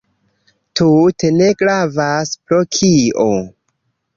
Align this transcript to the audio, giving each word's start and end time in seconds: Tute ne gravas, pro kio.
Tute 0.79 1.31
ne 1.35 1.49
gravas, 1.59 2.33
pro 2.49 2.63
kio. 2.79 3.29